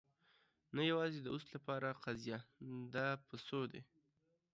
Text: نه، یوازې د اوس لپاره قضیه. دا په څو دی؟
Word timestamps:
نه، 0.75 0.81
یوازې 0.91 1.19
د 1.21 1.27
اوس 1.33 1.45
لپاره 1.55 1.99
قضیه. 2.05 2.39
دا 2.93 3.07
په 3.27 3.35
څو 3.47 3.59
دی؟ 3.71 3.81